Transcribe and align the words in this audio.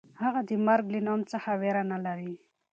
هغه 0.21 0.41
د 0.49 0.51
مرګ 0.67 0.85
له 0.93 0.99
نوم 1.07 1.21
څخه 1.31 1.49
وېره 1.61 1.83
نه 1.91 1.97
لري. 2.05 2.33